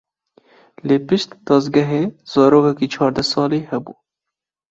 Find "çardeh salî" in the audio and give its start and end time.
2.93-3.61